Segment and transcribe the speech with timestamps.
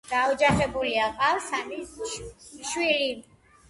[0.11, 3.11] დაოჯახებულია ჰყავს სამი შვილი.